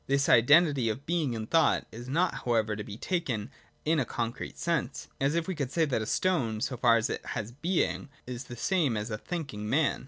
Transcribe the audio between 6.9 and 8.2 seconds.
as it has being,